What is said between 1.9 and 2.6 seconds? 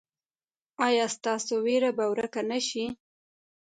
به ورکه نه